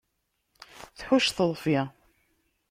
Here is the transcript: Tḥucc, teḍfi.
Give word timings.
Tḥucc, 0.97 1.27
teḍfi. 1.35 1.79